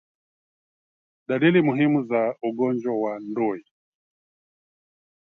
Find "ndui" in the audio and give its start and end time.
3.19-3.65